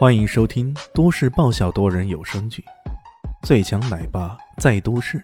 [0.00, 2.64] 欢迎收听都市爆笑多人有声剧
[3.46, 5.18] 《最强奶爸在都市》，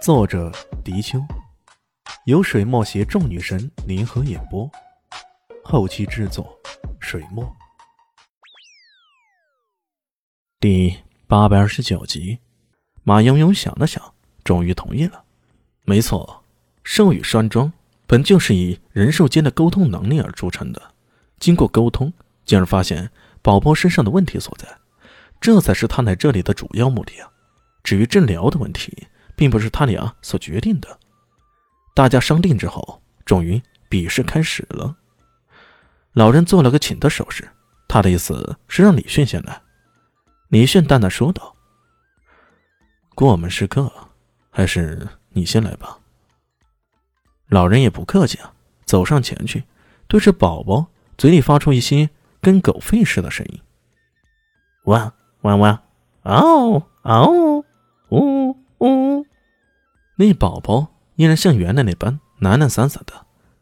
[0.00, 0.52] 作者：
[0.84, 1.18] 迪秋，
[2.26, 4.70] 由水墨携众女神联合演播，
[5.64, 6.56] 后期制作：
[7.00, 7.44] 水墨。
[10.60, 12.38] 第八百二十九集，
[13.02, 14.00] 马永永想了想，
[14.44, 15.24] 终于同意了。
[15.82, 16.44] 没错，
[16.84, 17.72] 兽羽山庄
[18.06, 20.80] 本就是以人兽间的沟通能力而著称的，
[21.40, 22.12] 经过沟通，
[22.44, 23.10] 进而发现。
[23.46, 24.66] 宝宝身上的问题所在，
[25.40, 27.30] 这才是他来这里的主要目的啊！
[27.84, 30.98] 至于治疗的问题，并不是他俩所决定的。
[31.94, 34.96] 大家商定之后，终于比试开始了。
[36.12, 37.48] 老人做了个请的手势，
[37.86, 39.62] 他的意思是让李迅先来。
[40.48, 41.54] 李迅淡淡说道
[43.14, 43.92] ：“过门是客，
[44.50, 46.00] 还是你先来吧。”
[47.46, 48.52] 老人也不客气啊，
[48.84, 49.62] 走上前去，
[50.08, 52.10] 对着宝宝嘴里发出一些。
[52.46, 53.60] 跟狗吠似的声音，
[54.84, 55.82] 汪汪汪，
[56.22, 57.64] 嗷嗷，
[58.10, 59.26] 呜呜。
[60.14, 63.12] 那宝宝依然像原来那般懒懒散散的，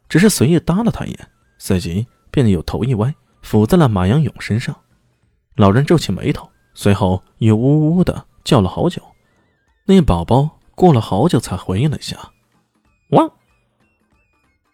[0.07, 1.27] 只是随意搭了他一眼，
[1.57, 4.75] 随即便有头一歪，伏在了马阳勇身上。
[5.55, 9.01] 老人皱起眉头，随后又呜呜的叫了好久。
[9.85, 12.15] 那宝宝过了好久才回应了一下，
[13.09, 13.31] 汪。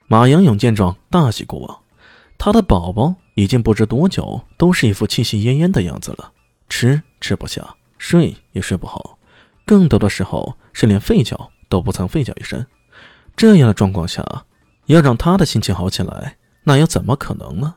[0.09, 1.79] 马阳勇见状大喜过望。
[2.37, 6.31] 他的宝宝已经不知多久都是一副气息奄奄的样子了，
[6.69, 9.17] 吃吃不下，睡也睡不好，
[9.65, 12.63] 更多的时候是连吠叫都不曾吠叫一声。
[13.35, 14.45] 这样的状况下，
[14.85, 17.73] 要让他的心情好起来，那又怎么可能呢？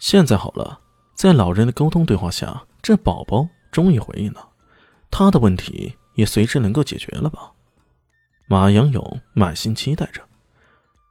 [0.00, 0.80] 现在好了，
[1.14, 4.48] 在老人的沟通对话下，这宝宝终于回应了，
[5.12, 7.52] 他的问题也随之能够解决了吧？
[8.48, 10.20] 马阳勇满心期待着，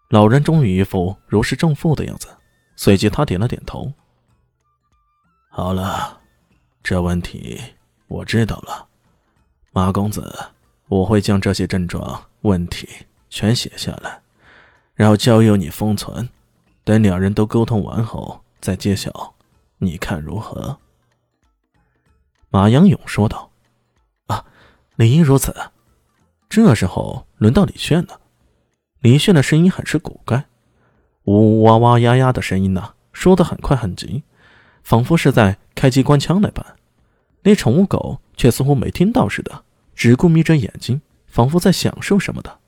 [0.10, 2.28] 老人终于一副如释重负的样子。
[2.84, 3.94] 随即，他点了点头。
[5.50, 6.20] 好了，
[6.84, 7.58] 这问题
[8.10, 8.86] 我知道了，
[9.72, 10.50] 马公子，
[10.90, 12.90] 我会将这些症状问题
[13.30, 14.22] 全写下来，
[14.96, 16.28] 然后交由你封存，
[16.84, 19.34] 等两人都沟通完后再揭晓，
[19.78, 20.78] 你看如何？
[22.50, 23.50] 马阳勇说道。
[24.26, 24.46] 啊，
[24.98, 25.56] 理应如此。
[26.50, 28.20] 这时候轮到李炫了，
[29.00, 30.44] 李炫的声音很是古怪。
[31.26, 34.24] 呜呜哇哇呀呀的声音呢，说的很快很急，
[34.84, 36.66] 仿佛是在开机关枪那般。
[37.44, 39.64] 那宠物狗却似乎没听到似的，
[39.96, 42.60] 只顾眯着眼睛，仿佛在享受什么的。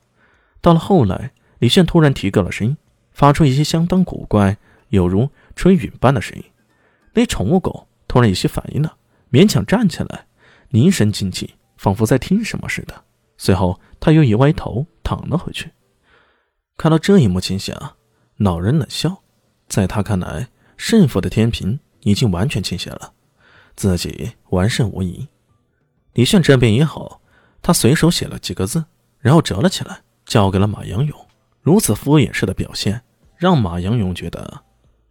[0.62, 2.78] 到了后来，李炫突然提高了声音，
[3.12, 4.58] 发出一些相当古怪，
[4.90, 6.44] 有如春雨般的声音。
[7.14, 8.96] 那宠物狗突然有些反应了，
[9.32, 10.28] 勉强站起来，
[10.70, 13.04] 凝神静气，仿佛在听什么似的。
[13.38, 15.72] 随后，他又一歪头躺了回去。
[16.78, 17.76] 看到这一幕情形。
[18.38, 19.24] 老人冷笑，
[19.68, 23.14] 在他看来，胜负的天平已经完全倾斜了，
[23.76, 25.28] 自己完胜无疑。
[26.14, 27.22] 李炫这边也好，
[27.62, 28.84] 他随手写了几个字，
[29.20, 31.18] 然后折了起来，交给了马阳勇。
[31.62, 33.02] 如此敷衍式的表现，
[33.38, 34.64] 让马阳勇觉得，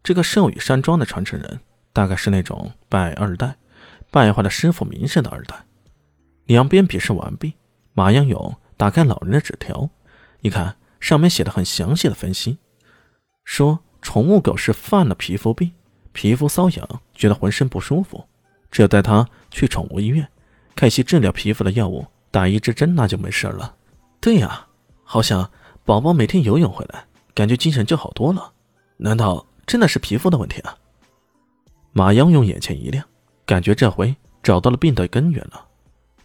[0.03, 1.61] 这个寿宇山庄的传承人
[1.93, 3.57] 大概是那种败二代，
[4.11, 5.57] 败坏了师傅名声的二代。
[6.45, 7.55] 两边比试完毕，
[7.95, 9.89] 马阳勇打开老人的纸条，
[10.43, 12.59] 一看，上面写的很详细的分析。
[13.45, 15.71] 说宠物狗是犯了皮肤病，
[16.13, 18.25] 皮肤瘙痒，觉得浑身不舒服，
[18.71, 20.27] 只要带它去宠物医院，
[20.75, 23.77] 开些治疗皮肤的药物，打一支针，那就没事了。
[24.21, 24.67] 对呀，
[25.05, 25.51] 好像
[25.85, 28.53] 宝宝每天游泳回来，感觉精神就好多了。
[28.97, 30.77] 难道真的是皮肤的问题啊？
[31.93, 33.05] 马阳勇眼前一亮，
[33.47, 35.67] 感觉这回找到了病的根源了。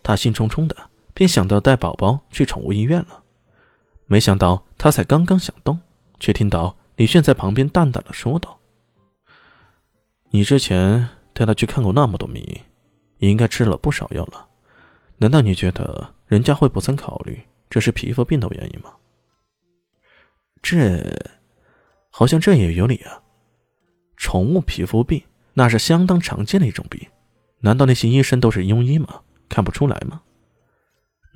[0.01, 0.75] 他兴冲冲的
[1.13, 3.24] 便想到带宝宝去宠物医院了，
[4.07, 5.80] 没想到他才刚刚想动，
[6.19, 6.75] 却听到。
[7.00, 8.60] 李炫在旁边淡淡的说道
[10.32, 12.62] ：“你之前带他去看过那么多名医，
[13.20, 14.46] 应该吃了不少药了。
[15.16, 18.92] 难道你觉得人家会不曾考虑这是皮肤病的原因吗？
[20.62, 21.02] 这，
[22.10, 23.24] 好像这也有理啊。
[24.18, 25.24] 宠物皮肤病
[25.54, 27.00] 那是相当常见的一种病，
[27.62, 29.22] 难道那些医生都是庸医吗？
[29.48, 30.22] 看不出来吗？”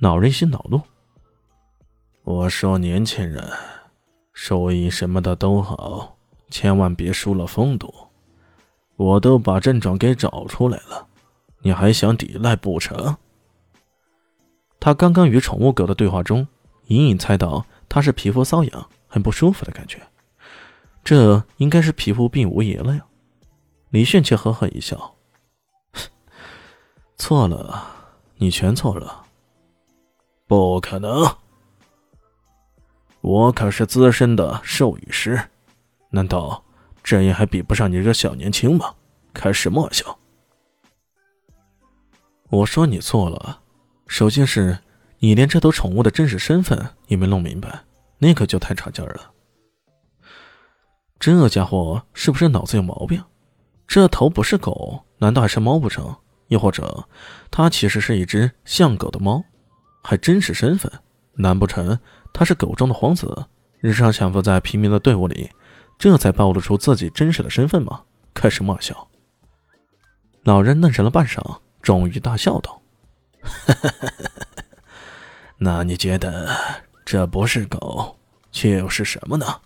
[0.00, 0.82] 恼人心恼怒。
[2.24, 3.42] 我说年轻人。
[4.34, 6.16] 收益什么的都好，
[6.50, 7.94] 千万别输了风度。
[8.96, 11.06] 我都把症状给找出来了，
[11.62, 13.16] 你还想抵赖不成？
[14.78, 16.46] 他刚刚与宠物狗的对话中，
[16.88, 20.02] 隐隐猜到他是皮肤瘙痒，很不舒服的感觉。
[21.02, 23.04] 这应该是皮肤病无疑了呀。
[23.90, 25.14] 李炫却呵呵一笑
[27.16, 27.86] ：“错了，
[28.36, 29.24] 你全错了。
[30.46, 31.24] 不可能。”
[33.24, 35.40] 我可是资深的兽医师，
[36.10, 36.62] 难道
[37.02, 38.94] 这也还比不上你这小年轻吗？
[39.32, 40.18] 开什么玩笑！
[42.50, 43.60] 我说你错了，
[44.06, 44.78] 首先是
[45.20, 47.84] 你连这头宠物的真实身份也没弄明白，
[48.18, 49.32] 那可就太差劲了。
[51.18, 53.24] 这家伙是不是脑子有毛病？
[53.88, 56.14] 这头不是狗，难道还是猫不成？
[56.48, 57.08] 又或者，
[57.50, 59.42] 它其实是一只像狗的猫？
[60.02, 60.92] 还真实身份？
[61.36, 61.98] 难不成
[62.34, 63.46] 他是狗中的皇子，
[63.78, 65.50] 日常潜伏在平民的队伍里，
[65.96, 68.02] 这才暴露出自己真实的身份吗？
[68.34, 69.08] 开始骂笑。
[70.42, 72.82] 老人愣神了半晌，终于大笑道
[75.56, 76.54] ：“那你觉得
[77.04, 78.18] 这不是狗，
[78.50, 79.60] 却又是什么呢？”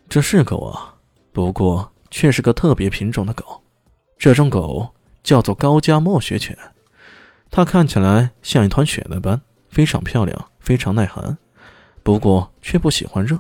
[0.07, 0.94] 这是狗啊，
[1.33, 3.63] 不过却是个特别品种的狗。
[4.18, 4.94] 这种狗
[5.24, 6.56] 叫做高加莫雪犬，
[7.57, 11.36] 它看起来像一团雪那般，非常漂亮，非常耐寒，
[12.04, 13.36] 不过却不喜欢热。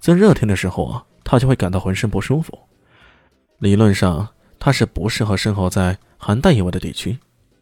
[0.00, 2.58] 在热天的时候啊，它就会感到浑身不舒服。
[3.58, 4.26] 理论上，
[4.58, 7.18] 它是不适合生活在寒带以外的地区。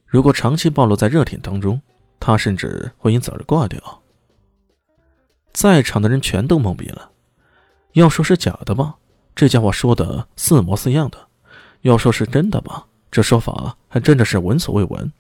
[0.07, 1.83] 如果长期暴露在热天当中，
[2.21, 3.81] 它甚至会因此而挂掉。”
[5.53, 7.11] 在场的人全都懵逼了。
[7.95, 8.95] 要说是假的吧，
[9.35, 11.19] 这家伙说的似模似样的；
[11.81, 15.13] 要说是真的吧，这说法还真的是闻所未闻。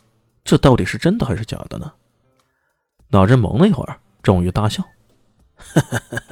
[0.45, 1.93] 这到底是真的还是假的呢？
[3.09, 4.83] 老人懵了一会儿，终于大笑：“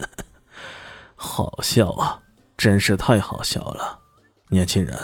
[1.16, 2.20] 好笑啊，
[2.56, 3.98] 真是太好笑了！
[4.48, 4.96] 年轻人，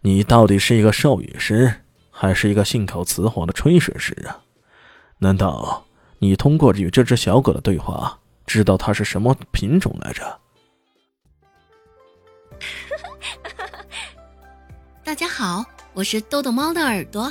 [0.00, 4.40] 你到底是一个授语师，还是一个信口雌黄的吹水师啊？
[5.18, 5.84] 难道？”
[6.18, 10.40] 你通过与这只小狗的对话，知道它是什么品种来着？
[15.04, 15.62] 大家好，
[15.92, 17.30] 我是豆豆猫的耳朵。